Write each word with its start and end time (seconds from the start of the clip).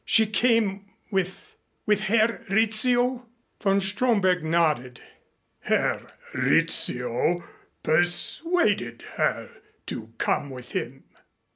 "She 0.03 0.25
came 0.25 0.87
with 1.11 1.55
with 1.85 1.99
Herr 1.99 2.43
Rizzio?" 2.49 3.27
Von 3.61 3.79
Stromberg 3.79 4.43
nodded. 4.43 4.99
"Herr 5.59 6.11
Rizzio 6.33 7.47
persuaded 7.83 9.03
her 9.17 9.61
to 9.85 10.07
come 10.17 10.49
with 10.49 10.71
him." 10.71 11.03